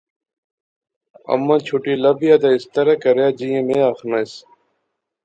اماں 1.33 1.59
چٹھی 1.65 1.93
لبیا 2.03 2.35
تے 2.41 2.49
اس 2.55 2.65
طرح 2.73 2.95
کریا 3.03 3.27
جیاں 3.37 3.61
میں 3.67 3.81
آخنیس 3.91 4.31